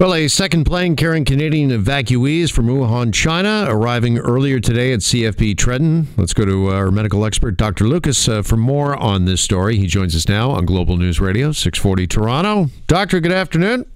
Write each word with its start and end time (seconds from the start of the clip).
Well, 0.00 0.14
a 0.14 0.28
second 0.28 0.62
plane 0.62 0.94
carrying 0.94 1.24
Canadian 1.24 1.70
evacuees 1.70 2.52
from 2.52 2.68
Wuhan, 2.68 3.12
China, 3.12 3.66
arriving 3.68 4.16
earlier 4.16 4.60
today 4.60 4.92
at 4.92 5.00
CFB 5.00 5.58
Trenton. 5.58 6.06
Let's 6.16 6.32
go 6.32 6.44
to 6.44 6.68
our 6.68 6.92
medical 6.92 7.24
expert, 7.24 7.56
Dr. 7.56 7.88
Lucas, 7.88 8.28
uh, 8.28 8.42
for 8.42 8.56
more 8.56 8.94
on 8.94 9.24
this 9.24 9.40
story. 9.40 9.76
He 9.76 9.88
joins 9.88 10.14
us 10.14 10.28
now 10.28 10.52
on 10.52 10.66
Global 10.66 10.96
News 10.96 11.20
Radio, 11.20 11.50
640 11.50 12.06
Toronto. 12.06 12.70
Doctor, 12.86 13.18
good 13.18 13.32
afternoon. 13.32 13.86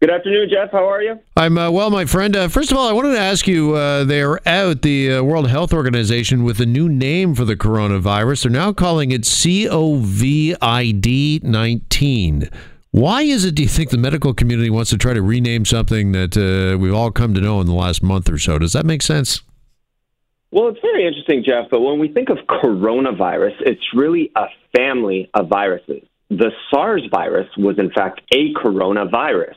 Good 0.00 0.10
afternoon, 0.10 0.50
Jeff. 0.50 0.72
How 0.72 0.86
are 0.86 1.02
you? 1.02 1.18
I'm 1.38 1.56
uh, 1.56 1.70
well, 1.70 1.88
my 1.88 2.04
friend. 2.04 2.36
Uh, 2.36 2.48
first 2.48 2.70
of 2.70 2.76
all, 2.76 2.86
I 2.86 2.92
wanted 2.92 3.12
to 3.12 3.18
ask 3.18 3.46
you 3.46 3.76
uh, 3.76 4.04
they're 4.04 4.46
out, 4.46 4.82
the 4.82 5.14
uh, 5.14 5.22
World 5.22 5.48
Health 5.48 5.72
Organization, 5.72 6.44
with 6.44 6.60
a 6.60 6.66
new 6.66 6.86
name 6.86 7.34
for 7.34 7.46
the 7.46 7.56
coronavirus. 7.56 8.42
They're 8.42 8.52
now 8.52 8.74
calling 8.74 9.10
it 9.10 9.22
COVID 9.22 10.58
19. 11.44 12.50
Why 12.90 13.22
is 13.22 13.44
it, 13.44 13.54
do 13.54 13.62
you 13.62 13.68
think, 13.68 13.90
the 13.90 13.98
medical 13.98 14.32
community 14.32 14.70
wants 14.70 14.90
to 14.90 14.96
try 14.96 15.12
to 15.12 15.20
rename 15.20 15.64
something 15.64 16.12
that 16.12 16.36
uh, 16.36 16.78
we've 16.78 16.94
all 16.94 17.10
come 17.10 17.34
to 17.34 17.40
know 17.40 17.60
in 17.60 17.66
the 17.66 17.74
last 17.74 18.02
month 18.02 18.30
or 18.30 18.38
so? 18.38 18.58
Does 18.58 18.72
that 18.72 18.86
make 18.86 19.02
sense? 19.02 19.42
Well, 20.50 20.68
it's 20.68 20.80
very 20.80 21.06
interesting, 21.06 21.44
Jeff, 21.44 21.70
but 21.70 21.80
when 21.80 21.98
we 21.98 22.08
think 22.08 22.30
of 22.30 22.38
coronavirus, 22.48 23.52
it's 23.60 23.84
really 23.94 24.32
a 24.34 24.46
family 24.74 25.28
of 25.34 25.48
viruses. 25.48 26.02
The 26.30 26.50
SARS 26.70 27.02
virus 27.10 27.48
was, 27.58 27.78
in 27.78 27.90
fact, 27.90 28.22
a 28.32 28.54
coronavirus. 28.54 29.56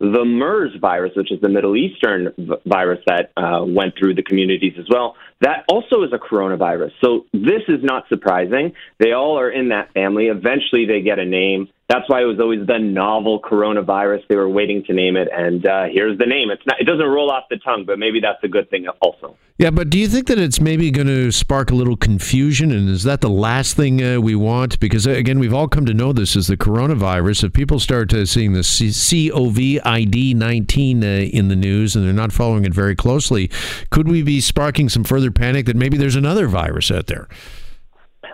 The 0.00 0.24
MERS 0.24 0.72
virus, 0.80 1.12
which 1.14 1.30
is 1.30 1.40
the 1.40 1.48
Middle 1.48 1.76
Eastern 1.76 2.34
virus 2.66 2.98
that 3.06 3.30
uh, 3.36 3.64
went 3.64 3.94
through 3.96 4.14
the 4.14 4.22
communities 4.24 4.74
as 4.78 4.86
well, 4.90 5.14
that 5.40 5.64
also 5.68 6.02
is 6.02 6.12
a 6.12 6.18
coronavirus. 6.18 6.90
So 7.02 7.26
this 7.32 7.62
is 7.68 7.78
not 7.82 8.08
surprising. 8.08 8.72
They 8.98 9.12
all 9.12 9.38
are 9.38 9.50
in 9.50 9.68
that 9.68 9.92
family. 9.92 10.26
Eventually, 10.26 10.86
they 10.86 11.02
get 11.02 11.20
a 11.20 11.24
name. 11.24 11.68
That's 11.92 12.08
why 12.08 12.22
it 12.22 12.24
was 12.24 12.40
always 12.40 12.66
the 12.66 12.78
novel 12.78 13.38
coronavirus. 13.38 14.26
They 14.26 14.36
were 14.36 14.48
waiting 14.48 14.82
to 14.84 14.94
name 14.94 15.14
it, 15.14 15.28
and 15.30 15.66
uh, 15.66 15.84
here's 15.92 16.16
the 16.16 16.24
name. 16.24 16.50
It's 16.50 16.62
not, 16.66 16.80
it 16.80 16.84
doesn't 16.84 17.04
roll 17.04 17.30
off 17.30 17.44
the 17.50 17.58
tongue, 17.58 17.84
but 17.86 17.98
maybe 17.98 18.18
that's 18.18 18.42
a 18.42 18.48
good 18.48 18.70
thing 18.70 18.86
also. 19.02 19.36
Yeah, 19.58 19.68
but 19.68 19.90
do 19.90 19.98
you 19.98 20.08
think 20.08 20.26
that 20.28 20.38
it's 20.38 20.58
maybe 20.58 20.90
going 20.90 21.08
to 21.08 21.30
spark 21.30 21.70
a 21.70 21.74
little 21.74 21.98
confusion? 21.98 22.72
And 22.72 22.88
is 22.88 23.02
that 23.02 23.20
the 23.20 23.28
last 23.28 23.76
thing 23.76 24.02
uh, 24.02 24.22
we 24.22 24.34
want? 24.34 24.80
Because, 24.80 25.06
uh, 25.06 25.10
again, 25.10 25.38
we've 25.38 25.52
all 25.52 25.68
come 25.68 25.84
to 25.84 25.92
know 25.92 26.14
this 26.14 26.34
as 26.34 26.46
the 26.46 26.56
coronavirus. 26.56 27.44
If 27.44 27.52
people 27.52 27.78
start 27.78 28.14
uh, 28.14 28.24
seeing 28.24 28.54
the 28.54 28.60
COVID 28.60 30.34
19 30.34 31.04
uh, 31.04 31.06
in 31.06 31.48
the 31.48 31.56
news 31.56 31.94
and 31.94 32.06
they're 32.06 32.14
not 32.14 32.32
following 32.32 32.64
it 32.64 32.72
very 32.72 32.96
closely, 32.96 33.50
could 33.90 34.08
we 34.08 34.22
be 34.22 34.40
sparking 34.40 34.88
some 34.88 35.04
further 35.04 35.30
panic 35.30 35.66
that 35.66 35.76
maybe 35.76 35.98
there's 35.98 36.16
another 36.16 36.48
virus 36.48 36.90
out 36.90 37.08
there? 37.08 37.28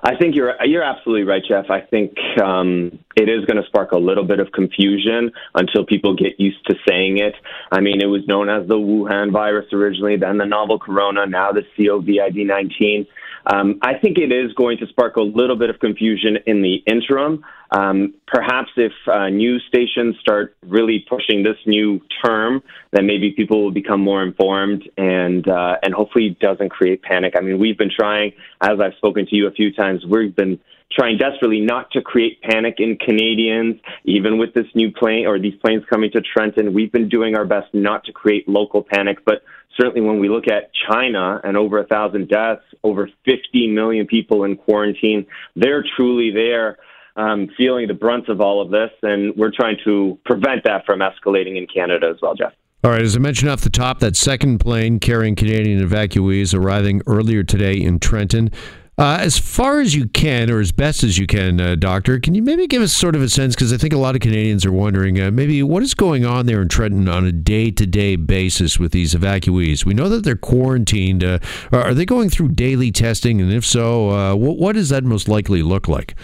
I 0.02 0.16
think 0.16 0.34
you're 0.34 0.54
you're 0.64 0.82
absolutely 0.82 1.24
right, 1.24 1.42
Jeff. 1.46 1.70
I 1.70 1.80
think 1.80 2.16
um, 2.42 2.98
it 3.16 3.28
is 3.28 3.44
going 3.46 3.60
to 3.60 3.66
spark 3.66 3.92
a 3.92 3.98
little 3.98 4.24
bit 4.24 4.38
of 4.38 4.52
confusion 4.52 5.32
until 5.54 5.84
people 5.84 6.14
get 6.14 6.38
used 6.38 6.64
to 6.66 6.76
saying 6.88 7.18
it. 7.18 7.34
I 7.72 7.80
mean, 7.80 8.00
it 8.00 8.06
was 8.06 8.26
known 8.26 8.48
as 8.48 8.68
the 8.68 8.76
Wuhan 8.76 9.32
virus 9.32 9.66
originally, 9.72 10.16
then 10.16 10.38
the 10.38 10.46
novel 10.46 10.78
corona, 10.78 11.26
now 11.26 11.52
the 11.52 11.62
COVID-19. 11.78 13.06
Um, 13.48 13.78
I 13.80 13.94
think 13.94 14.18
it 14.18 14.30
is 14.30 14.52
going 14.52 14.76
to 14.78 14.86
spark 14.88 15.16
a 15.16 15.22
little 15.22 15.56
bit 15.56 15.70
of 15.70 15.80
confusion 15.80 16.36
in 16.46 16.60
the 16.60 16.76
interim. 16.86 17.44
Um, 17.70 18.14
perhaps 18.26 18.70
if 18.76 18.92
uh, 19.10 19.30
news 19.30 19.64
stations 19.68 20.16
start 20.20 20.54
really 20.62 21.04
pushing 21.08 21.42
this 21.42 21.56
new 21.66 22.00
term, 22.24 22.62
then 22.92 23.06
maybe 23.06 23.32
people 23.32 23.62
will 23.62 23.70
become 23.70 24.00
more 24.00 24.22
informed 24.22 24.88
and 24.98 25.48
uh, 25.48 25.76
and 25.82 25.94
hopefully 25.94 26.36
doesn't 26.40 26.68
create 26.68 27.02
panic. 27.02 27.34
I 27.38 27.40
mean, 27.40 27.58
we've 27.58 27.78
been 27.78 27.90
trying, 27.90 28.32
as 28.60 28.80
I've 28.80 28.94
spoken 28.94 29.26
to 29.26 29.34
you 29.34 29.46
a 29.46 29.50
few 29.50 29.72
times, 29.72 30.04
we've 30.06 30.36
been 30.36 30.60
trying 30.92 31.18
desperately 31.18 31.60
not 31.60 31.90
to 31.92 32.00
create 32.00 32.40
panic 32.42 32.76
in 32.78 32.96
Canadians, 32.96 33.76
even 34.04 34.38
with 34.38 34.54
this 34.54 34.66
new 34.74 34.90
plane 34.90 35.26
or 35.26 35.38
these 35.38 35.54
planes 35.62 35.84
coming 35.90 36.10
to 36.12 36.20
Trenton. 36.20 36.72
We've 36.72 36.90
been 36.90 37.08
doing 37.08 37.36
our 37.36 37.44
best 37.44 37.72
not 37.74 38.04
to 38.04 38.12
create 38.12 38.48
local 38.48 38.82
panic, 38.82 39.18
but 39.24 39.42
certainly 39.78 40.00
when 40.00 40.18
we 40.18 40.28
look 40.28 40.48
at 40.48 40.70
China 40.88 41.40
and 41.44 41.56
over 41.56 41.78
a 41.78 41.86
thousand 41.86 42.28
deaths, 42.28 42.62
over 42.82 43.08
50 43.24 43.68
million 43.68 44.06
people 44.06 44.44
in 44.44 44.56
quarantine, 44.56 45.26
they're 45.56 45.84
truly 45.96 46.30
there. 46.30 46.78
Um, 47.16 47.48
feeling 47.56 47.88
the 47.88 47.94
brunt 47.94 48.28
of 48.28 48.40
all 48.40 48.62
of 48.62 48.70
this, 48.70 48.90
and 49.02 49.34
we're 49.36 49.50
trying 49.50 49.76
to 49.84 50.16
prevent 50.24 50.62
that 50.66 50.86
from 50.86 51.00
escalating 51.00 51.58
in 51.58 51.66
Canada 51.66 52.12
as 52.14 52.22
well, 52.22 52.36
Jeff. 52.36 52.52
All 52.84 52.92
right, 52.92 53.02
as 53.02 53.16
I 53.16 53.18
mentioned 53.18 53.50
off 53.50 53.62
the 53.62 53.70
top, 53.70 53.98
that 53.98 54.14
second 54.14 54.60
plane 54.60 55.00
carrying 55.00 55.34
Canadian 55.34 55.84
evacuees 55.84 56.54
arriving 56.54 57.02
earlier 57.08 57.42
today 57.42 57.74
in 57.74 57.98
Trenton. 57.98 58.52
Uh, 58.98 59.16
as 59.20 59.38
far 59.38 59.78
as 59.78 59.94
you 59.94 60.08
can, 60.08 60.50
or 60.50 60.58
as 60.58 60.72
best 60.72 61.04
as 61.04 61.18
you 61.18 61.26
can, 61.26 61.60
uh, 61.60 61.76
Doctor, 61.76 62.18
can 62.18 62.34
you 62.34 62.42
maybe 62.42 62.66
give 62.66 62.82
us 62.82 62.92
sort 62.92 63.14
of 63.14 63.22
a 63.22 63.28
sense? 63.28 63.54
Because 63.54 63.72
I 63.72 63.76
think 63.76 63.92
a 63.92 63.96
lot 63.98 64.16
of 64.16 64.20
Canadians 64.20 64.66
are 64.66 64.72
wondering 64.72 65.20
uh, 65.20 65.30
maybe 65.30 65.62
what 65.62 65.84
is 65.84 65.94
going 65.94 66.26
on 66.26 66.46
there 66.46 66.60
in 66.60 66.68
Trenton 66.68 67.08
on 67.08 67.24
a 67.24 67.30
day 67.30 67.70
to 67.70 67.86
day 67.86 68.16
basis 68.16 68.80
with 68.80 68.90
these 68.90 69.14
evacuees. 69.14 69.84
We 69.84 69.94
know 69.94 70.08
that 70.08 70.24
they're 70.24 70.34
quarantined. 70.34 71.22
Uh, 71.22 71.38
are 71.70 71.94
they 71.94 72.04
going 72.04 72.28
through 72.28 72.48
daily 72.48 72.90
testing? 72.90 73.40
And 73.40 73.52
if 73.52 73.64
so, 73.64 74.10
uh, 74.10 74.34
what, 74.34 74.58
what 74.58 74.74
does 74.74 74.88
that 74.88 75.04
most 75.04 75.28
likely 75.28 75.62
look 75.62 75.86
like? 75.86 76.16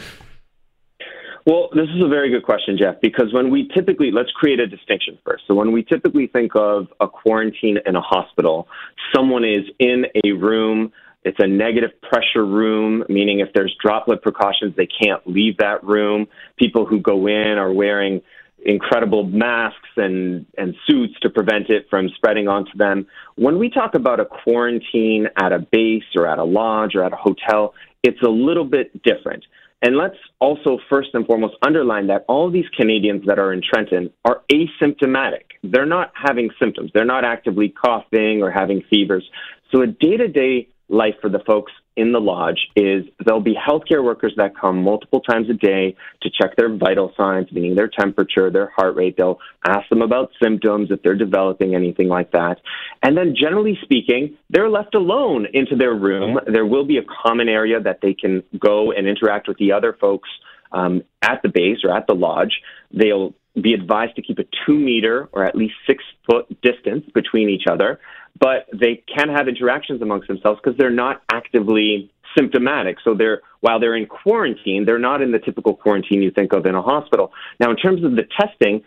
Well, 1.46 1.68
this 1.74 1.88
is 1.94 2.02
a 2.02 2.08
very 2.08 2.30
good 2.30 2.42
question, 2.42 2.76
Jeff, 2.76 2.96
because 3.00 3.32
when 3.32 3.50
we 3.50 3.68
typically, 3.72 4.10
let's 4.10 4.32
create 4.32 4.58
a 4.58 4.66
distinction 4.66 5.18
first. 5.24 5.44
So, 5.46 5.54
when 5.54 5.70
we 5.70 5.84
typically 5.84 6.26
think 6.26 6.56
of 6.56 6.88
a 7.00 7.06
quarantine 7.06 7.78
in 7.86 7.94
a 7.94 8.00
hospital, 8.00 8.66
someone 9.14 9.44
is 9.44 9.64
in 9.78 10.06
a 10.24 10.32
room 10.32 10.90
it's 11.24 11.38
a 11.40 11.46
negative 11.46 11.90
pressure 12.02 12.44
room, 12.44 13.04
meaning 13.08 13.40
if 13.40 13.48
there's 13.54 13.74
droplet 13.82 14.22
precautions, 14.22 14.76
they 14.76 14.86
can't 14.86 15.26
leave 15.26 15.56
that 15.58 15.82
room. 15.82 16.26
People 16.56 16.84
who 16.84 17.00
go 17.00 17.26
in 17.26 17.58
are 17.58 17.72
wearing 17.72 18.20
incredible 18.64 19.24
masks 19.24 19.88
and, 19.96 20.46
and 20.56 20.74
suits 20.86 21.14
to 21.20 21.30
prevent 21.30 21.70
it 21.70 21.86
from 21.90 22.08
spreading 22.16 22.48
onto 22.48 22.76
them. 22.76 23.06
When 23.36 23.58
we 23.58 23.70
talk 23.70 23.94
about 23.94 24.20
a 24.20 24.24
quarantine 24.24 25.28
at 25.36 25.52
a 25.52 25.58
base 25.58 26.04
or 26.16 26.26
at 26.26 26.38
a 26.38 26.44
lodge 26.44 26.94
or 26.94 27.04
at 27.04 27.12
a 27.12 27.16
hotel, 27.16 27.74
it's 28.02 28.20
a 28.22 28.28
little 28.28 28.64
bit 28.64 29.02
different. 29.02 29.44
And 29.82 29.96
let's 29.96 30.16
also 30.40 30.78
first 30.88 31.10
and 31.12 31.26
foremost 31.26 31.56
underline 31.60 32.06
that 32.06 32.24
all 32.26 32.50
these 32.50 32.64
Canadians 32.74 33.26
that 33.26 33.38
are 33.38 33.52
in 33.52 33.60
Trenton 33.62 34.10
are 34.24 34.42
asymptomatic. 34.50 35.44
They're 35.62 35.84
not 35.84 36.10
having 36.14 36.48
symptoms. 36.58 36.90
They're 36.94 37.04
not 37.04 37.24
actively 37.24 37.68
coughing 37.68 38.42
or 38.42 38.50
having 38.50 38.82
fevers. 38.88 39.28
So 39.70 39.82
a 39.82 39.86
day 39.86 40.16
to 40.16 40.28
day 40.28 40.68
life 40.88 41.14
for 41.20 41.30
the 41.30 41.40
folks 41.40 41.72
in 41.96 42.12
the 42.12 42.20
lodge 42.20 42.58
is 42.76 43.04
there'll 43.24 43.40
be 43.40 43.54
healthcare 43.54 44.02
workers 44.04 44.34
that 44.36 44.56
come 44.58 44.82
multiple 44.82 45.20
times 45.20 45.48
a 45.48 45.54
day 45.54 45.96
to 46.22 46.30
check 46.30 46.56
their 46.56 46.74
vital 46.74 47.12
signs, 47.16 47.50
meaning 47.52 47.74
their 47.74 47.88
temperature, 47.88 48.50
their 48.50 48.72
heart 48.76 48.96
rate. 48.96 49.16
They'll 49.16 49.38
ask 49.66 49.88
them 49.88 50.02
about 50.02 50.30
symptoms 50.42 50.90
if 50.90 51.02
they're 51.02 51.14
developing 51.14 51.74
anything 51.74 52.08
like 52.08 52.32
that. 52.32 52.56
And 53.02 53.16
then, 53.16 53.34
generally 53.38 53.78
speaking, 53.82 54.36
they're 54.50 54.68
left 54.68 54.94
alone 54.94 55.46
into 55.52 55.76
their 55.76 55.94
room. 55.94 56.38
There 56.46 56.66
will 56.66 56.84
be 56.84 56.98
a 56.98 57.04
common 57.22 57.48
area 57.48 57.80
that 57.80 58.00
they 58.02 58.14
can 58.14 58.42
go 58.58 58.92
and 58.92 59.06
interact 59.06 59.48
with 59.48 59.58
the 59.58 59.72
other 59.72 59.96
folks 59.98 60.28
um, 60.72 61.02
at 61.22 61.40
the 61.42 61.48
base 61.48 61.78
or 61.84 61.96
at 61.96 62.06
the 62.06 62.14
lodge. 62.14 62.60
They'll 62.92 63.34
be 63.60 63.72
advised 63.72 64.16
to 64.16 64.22
keep 64.22 64.40
a 64.40 64.44
two 64.66 64.76
meter 64.76 65.28
or 65.32 65.44
at 65.44 65.54
least 65.54 65.74
six 65.86 66.02
foot 66.28 66.48
distance 66.60 67.04
between 67.14 67.48
each 67.48 67.64
other 67.70 68.00
but 68.38 68.66
they 68.72 69.02
can 69.14 69.28
have 69.28 69.48
interactions 69.48 70.02
amongst 70.02 70.28
themselves 70.28 70.60
because 70.62 70.76
they're 70.78 70.90
not 70.90 71.22
actively 71.30 72.10
symptomatic. 72.36 72.96
So 73.04 73.14
they're 73.14 73.42
while 73.60 73.80
they're 73.80 73.96
in 73.96 74.06
quarantine, 74.06 74.84
they're 74.84 74.98
not 74.98 75.22
in 75.22 75.32
the 75.32 75.38
typical 75.38 75.74
quarantine 75.74 76.22
you 76.22 76.30
think 76.30 76.52
of 76.52 76.66
in 76.66 76.74
a 76.74 76.82
hospital. 76.82 77.32
Now, 77.60 77.70
in 77.70 77.76
terms 77.76 78.04
of 78.04 78.12
the 78.12 78.24
testing, 78.38 78.82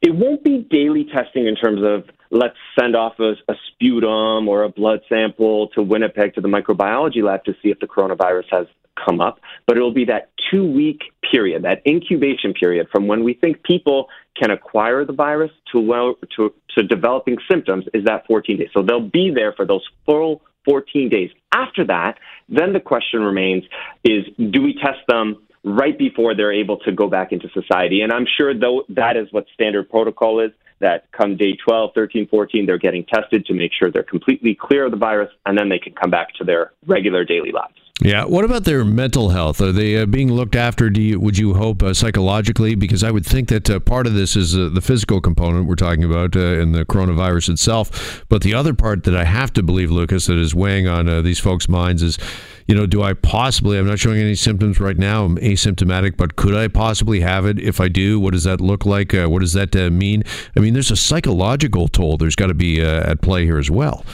it 0.00 0.14
won't 0.14 0.44
be 0.44 0.66
daily 0.70 1.04
testing 1.04 1.46
in 1.46 1.56
terms 1.56 1.80
of 1.82 2.04
let's 2.30 2.56
send 2.78 2.96
off 2.96 3.14
a, 3.18 3.32
a, 3.48 3.54
sputum 3.68 4.48
or 4.48 4.62
a 4.62 4.68
blood 4.68 5.00
sample 5.08 5.68
to 5.68 5.82
Winnipeg 5.82 6.34
to 6.34 6.40
the 6.40 6.48
microbiology 6.48 7.22
lab 7.22 7.44
to 7.44 7.52
see 7.62 7.68
if 7.68 7.78
the 7.78 7.86
coronavirus 7.86 8.44
has 8.50 8.66
come 9.04 9.20
up, 9.20 9.40
but 9.66 9.76
it'll 9.76 9.92
be 9.92 10.04
that 10.06 10.30
two 10.50 10.70
week 10.70 11.02
period, 11.30 11.62
that 11.62 11.82
incubation 11.86 12.52
period 12.52 12.88
from 12.90 13.06
when 13.06 13.24
we 13.24 13.34
think 13.34 13.62
people 13.62 14.08
can 14.36 14.50
acquire 14.50 15.04
the 15.04 15.12
virus 15.12 15.50
to, 15.72 15.80
well, 15.80 16.14
to, 16.36 16.52
to 16.76 16.82
developing 16.82 17.36
symptoms 17.50 17.84
is 17.94 18.04
that 18.04 18.26
14 18.26 18.58
days. 18.58 18.68
So 18.72 18.82
they'll 18.82 19.08
be 19.08 19.30
there 19.34 19.52
for 19.52 19.66
those 19.66 19.86
full 20.06 20.42
14 20.64 21.08
days. 21.08 21.30
After 21.52 21.84
that, 21.86 22.18
then 22.48 22.72
the 22.72 22.80
question 22.80 23.20
remains 23.20 23.64
is 24.04 24.24
do 24.36 24.62
we 24.62 24.74
test 24.74 25.00
them 25.08 25.42
right 25.64 25.96
before 25.96 26.34
they're 26.34 26.52
able 26.52 26.78
to 26.78 26.92
go 26.92 27.08
back 27.08 27.32
into 27.32 27.48
society? 27.50 28.00
And 28.02 28.12
I'm 28.12 28.26
sure 28.26 28.58
though 28.58 28.84
that 28.90 29.16
is 29.16 29.28
what 29.32 29.46
standard 29.54 29.90
protocol 29.90 30.40
is 30.40 30.52
that 30.80 31.10
come 31.12 31.36
day 31.36 31.56
12, 31.64 31.92
13, 31.94 32.28
14, 32.28 32.66
they're 32.66 32.76
getting 32.76 33.04
tested 33.04 33.46
to 33.46 33.54
make 33.54 33.72
sure 33.72 33.90
they're 33.90 34.02
completely 34.02 34.54
clear 34.60 34.86
of 34.86 34.90
the 34.90 34.96
virus, 34.96 35.30
and 35.46 35.56
then 35.56 35.68
they 35.68 35.78
can 35.78 35.94
come 35.94 36.10
back 36.10 36.34
to 36.34 36.44
their 36.44 36.72
regular 36.86 37.24
daily 37.24 37.52
lives. 37.52 37.81
Yeah. 38.00 38.24
What 38.24 38.44
about 38.44 38.64
their 38.64 38.84
mental 38.84 39.28
health? 39.28 39.60
Are 39.60 39.70
they 39.70 39.96
uh, 39.98 40.06
being 40.06 40.32
looked 40.32 40.56
after? 40.56 40.90
Do 40.90 41.00
you, 41.00 41.20
would 41.20 41.38
you 41.38 41.54
hope 41.54 41.82
uh, 41.82 41.94
psychologically? 41.94 42.74
Because 42.74 43.04
I 43.04 43.10
would 43.10 43.24
think 43.24 43.48
that 43.48 43.70
uh, 43.70 43.78
part 43.80 44.06
of 44.06 44.14
this 44.14 44.34
is 44.34 44.56
uh, 44.56 44.70
the 44.72 44.80
physical 44.80 45.20
component 45.20 45.66
we're 45.66 45.76
talking 45.76 46.02
about 46.02 46.34
uh, 46.34 46.40
in 46.40 46.72
the 46.72 46.84
coronavirus 46.84 47.50
itself, 47.50 48.24
but 48.28 48.42
the 48.42 48.54
other 48.54 48.74
part 48.74 49.04
that 49.04 49.14
I 49.14 49.24
have 49.24 49.52
to 49.52 49.62
believe, 49.62 49.90
Lucas, 49.90 50.26
that 50.26 50.38
is 50.38 50.54
weighing 50.54 50.88
on 50.88 51.08
uh, 51.08 51.20
these 51.20 51.38
folks' 51.38 51.68
minds 51.68 52.02
is 52.02 52.18
you 52.66 52.74
know, 52.74 52.86
do 52.86 53.02
I 53.02 53.12
possibly? 53.12 53.78
I'm 53.78 53.86
not 53.86 53.98
showing 53.98 54.20
any 54.20 54.34
symptoms 54.34 54.80
right 54.80 54.96
now. 54.96 55.24
I'm 55.24 55.36
asymptomatic, 55.36 56.16
but 56.16 56.36
could 56.36 56.54
I 56.54 56.68
possibly 56.68 57.20
have 57.20 57.44
it? 57.44 57.58
If 57.58 57.80
I 57.80 57.88
do, 57.88 58.20
what 58.20 58.32
does 58.32 58.44
that 58.44 58.60
look 58.60 58.86
like? 58.86 59.14
Uh, 59.14 59.26
what 59.26 59.40
does 59.40 59.52
that 59.52 59.74
uh, 59.74 59.90
mean? 59.90 60.22
I 60.56 60.60
mean, 60.60 60.72
there's 60.72 60.90
a 60.90 60.96
psychological 60.96 61.88
toll. 61.88 62.16
There's 62.16 62.36
got 62.36 62.46
to 62.46 62.54
be 62.54 62.82
uh, 62.82 63.10
at 63.10 63.20
play 63.20 63.44
here 63.44 63.58
as 63.58 63.70
well. 63.70 64.04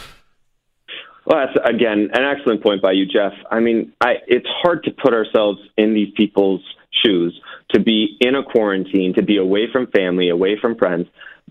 Well, 1.28 1.46
that's 1.46 1.68
again 1.68 2.08
an 2.14 2.24
excellent 2.24 2.62
point 2.62 2.80
by 2.80 2.92
you, 2.92 3.04
Jeff. 3.04 3.32
I 3.50 3.60
mean, 3.60 3.92
I, 4.00 4.14
it's 4.26 4.46
hard 4.62 4.84
to 4.84 4.90
put 4.90 5.12
ourselves 5.12 5.60
in 5.76 5.92
these 5.92 6.08
people's 6.16 6.62
shoes 7.04 7.38
to 7.72 7.80
be 7.80 8.16
in 8.20 8.34
a 8.34 8.42
quarantine, 8.42 9.12
to 9.14 9.22
be 9.22 9.36
away 9.36 9.70
from 9.70 9.88
family, 9.88 10.30
away 10.30 10.58
from 10.58 10.76
friends. 10.76 11.06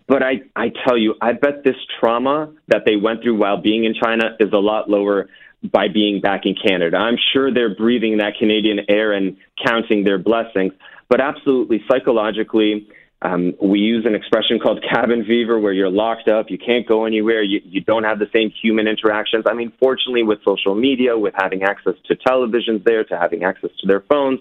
But 0.07 0.23
I, 0.23 0.41
I 0.55 0.71
tell 0.87 0.97
you, 0.97 1.13
I 1.21 1.33
bet 1.33 1.63
this 1.63 1.75
trauma 1.99 2.51
that 2.69 2.83
they 2.85 2.95
went 2.95 3.21
through 3.21 3.37
while 3.37 3.61
being 3.61 3.83
in 3.83 3.93
China 3.93 4.35
is 4.39 4.51
a 4.51 4.57
lot 4.57 4.89
lower 4.89 5.29
by 5.71 5.89
being 5.93 6.21
back 6.21 6.45
in 6.45 6.55
Canada. 6.55 6.97
I'm 6.97 7.17
sure 7.33 7.53
they're 7.53 7.75
breathing 7.75 8.17
that 8.17 8.33
Canadian 8.39 8.79
air 8.89 9.13
and 9.13 9.37
counting 9.63 10.03
their 10.03 10.17
blessings. 10.17 10.73
But 11.07 11.21
absolutely, 11.21 11.83
psychologically, 11.87 12.87
um, 13.23 13.53
we 13.61 13.79
use 13.79 14.05
an 14.05 14.13
expression 14.13 14.59
called 14.59 14.83
cabin 14.87 15.25
fever, 15.25 15.59
where 15.59 15.73
you're 15.73 15.89
locked 15.89 16.27
up, 16.27 16.47
you 16.49 16.57
can't 16.57 16.87
go 16.87 17.05
anywhere, 17.05 17.41
you, 17.41 17.61
you 17.63 17.81
don't 17.81 18.03
have 18.03 18.19
the 18.19 18.29
same 18.31 18.51
human 18.61 18.87
interactions. 18.87 19.45
I 19.49 19.53
mean, 19.53 19.73
fortunately, 19.79 20.23
with 20.23 20.39
social 20.45 20.75
media, 20.75 21.17
with 21.17 21.33
having 21.35 21.63
access 21.63 21.95
to 22.05 22.15
televisions 22.15 22.83
there, 22.83 23.03
to 23.05 23.17
having 23.17 23.43
access 23.43 23.71
to 23.79 23.87
their 23.87 24.01
phones, 24.01 24.39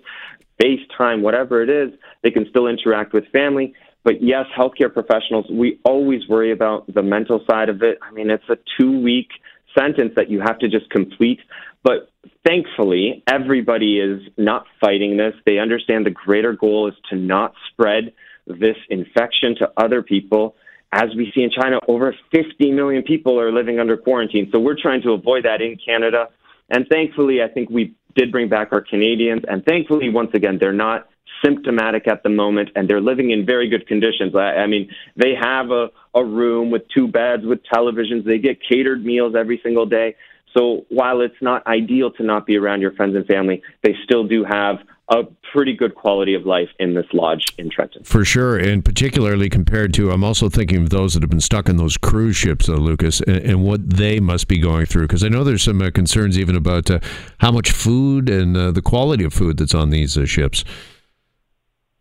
FaceTime, 0.62 1.22
whatever 1.22 1.62
it 1.62 1.70
is, 1.70 1.98
they 2.22 2.30
can 2.30 2.46
still 2.50 2.66
interact 2.66 3.14
with 3.14 3.26
family. 3.28 3.74
But 4.04 4.22
yes, 4.22 4.44
healthcare 4.56 4.92
professionals, 4.92 5.46
we 5.50 5.80
always 5.84 6.28
worry 6.28 6.52
about 6.52 6.92
the 6.92 7.02
mental 7.02 7.44
side 7.50 7.68
of 7.68 7.82
it. 7.82 7.98
I 8.02 8.12
mean, 8.12 8.30
it's 8.30 8.48
a 8.48 8.56
two 8.78 9.00
week 9.00 9.28
sentence 9.76 10.12
that 10.16 10.30
you 10.30 10.40
have 10.40 10.58
to 10.60 10.68
just 10.68 10.88
complete. 10.90 11.40
But 11.82 12.10
thankfully, 12.46 13.22
everybody 13.26 14.00
is 14.00 14.22
not 14.36 14.66
fighting 14.80 15.16
this. 15.16 15.34
They 15.44 15.58
understand 15.58 16.06
the 16.06 16.10
greater 16.10 16.52
goal 16.52 16.88
is 16.88 16.94
to 17.10 17.16
not 17.16 17.54
spread 17.70 18.12
this 18.46 18.76
infection 18.88 19.56
to 19.56 19.70
other 19.76 20.02
people. 20.02 20.56
As 20.92 21.08
we 21.16 21.32
see 21.34 21.42
in 21.42 21.50
China, 21.50 21.78
over 21.88 22.14
50 22.32 22.72
million 22.72 23.02
people 23.02 23.40
are 23.40 23.52
living 23.52 23.80
under 23.80 23.96
quarantine. 23.96 24.48
So 24.52 24.60
we're 24.60 24.80
trying 24.80 25.02
to 25.02 25.12
avoid 25.12 25.44
that 25.44 25.60
in 25.60 25.76
Canada. 25.84 26.28
And 26.70 26.86
thankfully, 26.88 27.42
I 27.42 27.48
think 27.48 27.70
we 27.70 27.94
did 28.14 28.32
bring 28.32 28.48
back 28.48 28.68
our 28.72 28.80
Canadians. 28.80 29.42
And 29.48 29.64
thankfully, 29.64 30.08
once 30.08 30.30
again, 30.34 30.58
they're 30.58 30.72
not 30.72 31.08
symptomatic 31.44 32.08
at 32.08 32.22
the 32.22 32.28
moment 32.28 32.70
and 32.74 32.88
they're 32.88 33.00
living 33.00 33.30
in 33.30 33.44
very 33.44 33.68
good 33.68 33.86
conditions. 33.86 34.34
I, 34.34 34.56
I 34.56 34.66
mean, 34.66 34.90
they 35.16 35.34
have 35.40 35.70
a, 35.70 35.88
a 36.14 36.24
room 36.24 36.70
with 36.70 36.82
two 36.88 37.08
beds, 37.08 37.44
with 37.44 37.60
televisions, 37.64 38.24
they 38.24 38.38
get 38.38 38.58
catered 38.66 39.04
meals 39.04 39.34
every 39.36 39.60
single 39.62 39.86
day. 39.86 40.16
So 40.56 40.86
while 40.88 41.20
it's 41.20 41.40
not 41.42 41.66
ideal 41.66 42.10
to 42.12 42.22
not 42.22 42.46
be 42.46 42.56
around 42.56 42.80
your 42.80 42.92
friends 42.92 43.14
and 43.14 43.26
family, 43.26 43.62
they 43.82 43.94
still 44.04 44.26
do 44.26 44.44
have 44.44 44.78
a 45.08 45.22
pretty 45.52 45.72
good 45.72 45.94
quality 45.94 46.34
of 46.34 46.44
life 46.44 46.68
in 46.80 46.94
this 46.94 47.06
lodge 47.12 47.44
in 47.58 47.70
Trenton. 47.70 48.02
For 48.02 48.24
sure, 48.24 48.56
and 48.56 48.84
particularly 48.84 49.48
compared 49.48 49.94
to, 49.94 50.10
I'm 50.10 50.24
also 50.24 50.48
thinking 50.48 50.82
of 50.82 50.90
those 50.90 51.14
that 51.14 51.22
have 51.22 51.30
been 51.30 51.40
stuck 51.40 51.68
in 51.68 51.76
those 51.76 51.96
cruise 51.96 52.36
ships, 52.36 52.68
uh, 52.68 52.74
Lucas, 52.74 53.20
and, 53.20 53.36
and, 53.36 53.64
what 53.64 53.88
they 53.88 54.18
must 54.18 54.48
be 54.48 54.58
going 54.58 54.86
through. 54.86 55.02
Because 55.02 55.22
I 55.22 55.28
know 55.28 55.44
there's 55.44 55.62
some 55.62 55.80
uh, 55.80 55.90
concerns 55.90 56.38
even 56.38 56.56
about 56.56 56.90
uh, 56.90 56.98
how 57.38 57.52
much 57.52 57.70
food 57.70 58.28
and 58.28 58.56
uh, 58.56 58.72
the 58.72 58.82
quality 58.82 59.24
of 59.24 59.32
food 59.32 59.58
that's 59.58 59.74
on 59.74 59.90
these 59.90 60.18
uh, 60.18 60.26
ships. 60.26 60.64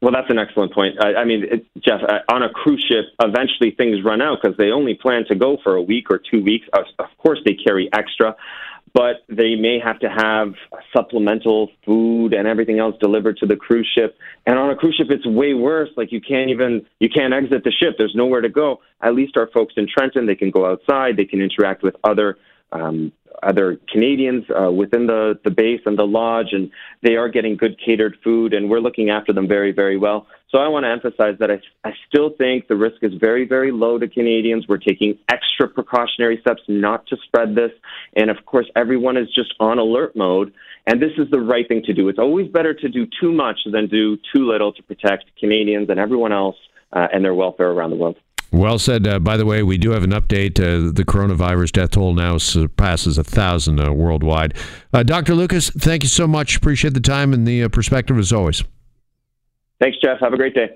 Well, 0.01 0.11
that's 0.11 0.29
an 0.29 0.39
excellent 0.39 0.73
point. 0.73 0.95
I, 0.99 1.15
I 1.15 1.25
mean, 1.25 1.45
it, 1.49 1.65
Jeff, 1.79 2.01
on 2.29 2.43
a 2.43 2.49
cruise 2.49 2.83
ship, 2.87 3.05
eventually 3.21 3.71
things 3.71 4.03
run 4.03 4.21
out 4.21 4.39
because 4.41 4.57
they 4.57 4.69
only 4.69 4.95
plan 4.95 5.25
to 5.29 5.35
go 5.35 5.57
for 5.63 5.75
a 5.75 5.81
week 5.81 6.11
or 6.11 6.19
two 6.19 6.43
weeks. 6.43 6.67
Of 6.73 7.07
course, 7.17 7.39
they 7.45 7.53
carry 7.53 7.89
extra 7.93 8.35
but 8.95 9.25
they 9.27 9.55
may 9.55 9.77
have 9.77 9.99
to 9.99 10.07
have 10.09 10.53
supplemental 10.95 11.69
food 11.85 12.33
and 12.33 12.47
everything 12.47 12.79
else 12.79 12.95
delivered 13.01 13.35
to 13.35 13.45
the 13.45 13.57
cruise 13.57 13.87
ship. 13.93 14.17
And 14.45 14.57
on 14.57 14.69
a 14.69 14.75
cruise 14.75 14.95
ship, 14.95 15.07
it's 15.09 15.25
way 15.27 15.53
worse. 15.53 15.89
Like 15.97 16.13
you 16.13 16.21
can't 16.21 16.49
even 16.49 16.85
you 16.99 17.09
can't 17.09 17.33
exit 17.33 17.65
the 17.65 17.71
ship. 17.71 17.95
There's 17.97 18.15
nowhere 18.15 18.39
to 18.39 18.47
go. 18.47 18.79
At 19.01 19.13
least 19.13 19.35
our 19.35 19.47
folks 19.47 19.73
in 19.75 19.85
Trenton, 19.85 20.25
they 20.27 20.35
can 20.35 20.49
go 20.49 20.65
outside. 20.65 21.17
They 21.17 21.25
can 21.25 21.41
interact 21.41 21.83
with 21.83 21.97
other 22.05 22.37
um, 22.71 23.11
other 23.43 23.79
Canadians 23.91 24.45
uh, 24.49 24.71
within 24.71 25.07
the, 25.07 25.39
the 25.43 25.51
base 25.51 25.81
and 25.85 25.97
the 25.97 26.05
lodge, 26.05 26.49
and 26.51 26.71
they 27.01 27.15
are 27.15 27.29
getting 27.29 27.57
good 27.57 27.79
catered 27.83 28.17
food, 28.23 28.53
and 28.53 28.69
we're 28.69 28.79
looking 28.79 29.09
after 29.09 29.33
them 29.33 29.47
very, 29.47 29.71
very 29.71 29.97
well. 29.97 30.27
So 30.49 30.59
I 30.59 30.67
want 30.67 30.85
to 30.85 30.89
emphasize 30.89 31.35
that 31.39 31.51
I, 31.51 31.59
I 31.83 31.93
still 32.07 32.29
think 32.29 32.67
the 32.67 32.75
risk 32.75 32.97
is 33.01 33.13
very, 33.19 33.45
very 33.47 33.71
low 33.71 33.97
to 33.97 34.07
Canadians. 34.07 34.67
We're 34.67 34.77
taking 34.77 35.17
extra 35.29 35.67
precautionary 35.67 36.39
steps 36.41 36.61
not 36.67 37.07
to 37.07 37.17
spread 37.25 37.55
this, 37.55 37.71
and 38.15 38.29
of 38.29 38.45
course, 38.45 38.67
everyone 38.75 39.17
is 39.17 39.29
just 39.29 39.53
on 39.59 39.79
alert 39.79 40.15
mode. 40.15 40.53
And 40.87 41.01
this 41.01 41.11
is 41.17 41.29
the 41.31 41.39
right 41.39 41.67
thing 41.67 41.81
to 41.85 41.93
do. 41.93 42.09
It's 42.09 42.19
always 42.19 42.47
better 42.47 42.73
to 42.73 42.89
do 42.89 43.07
too 43.19 43.31
much 43.31 43.59
than 43.65 43.87
do 43.87 44.17
too 44.33 44.47
little 44.47 44.71
to 44.73 44.83
protect 44.83 45.25
Canadians 45.39 45.89
and 45.89 45.99
everyone 45.99 46.31
else 46.31 46.57
uh, 46.93 47.07
and 47.11 47.25
their 47.25 47.33
welfare 47.33 47.71
around 47.71 47.89
the 47.89 47.95
world. 47.95 48.17
Well 48.55 48.79
said. 48.79 49.05
Uh, 49.05 49.19
by 49.19 49.35
the 49.35 49.45
way, 49.45 49.63
we 49.63 49.77
do 49.77 49.91
have 49.91 50.03
an 50.03 50.11
update. 50.11 50.57
Uh, 50.59 50.89
the 50.93 51.03
coronavirus 51.03 51.73
death 51.73 51.91
toll 51.91 52.13
now 52.13 52.37
surpasses 52.37 53.17
a 53.17 53.23
thousand 53.23 53.81
uh, 53.81 53.91
worldwide. 53.91 54.53
Uh, 54.93 55.03
Dr. 55.03 55.35
Lucas, 55.35 55.69
thank 55.71 56.03
you 56.03 56.09
so 56.09 56.25
much. 56.25 56.55
Appreciate 56.55 56.93
the 56.93 57.01
time 57.01 57.33
and 57.33 57.45
the 57.45 57.63
uh, 57.63 57.67
perspective 57.69 58.17
as 58.17 58.31
always. 58.31 58.63
Thanks, 59.81 59.97
Jeff. 60.01 60.19
Have 60.21 60.31
a 60.31 60.37
great 60.37 60.55
day. 60.55 60.73